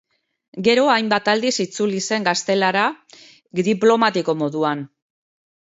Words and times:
Gero 0.67 0.85
hainbat 0.93 1.29
aldiz 1.33 1.51
itzuli 1.65 2.01
zen 2.07 2.27
Gaztelara 2.29 2.89
diplomatiko 3.63 4.39
moduan. 4.45 4.85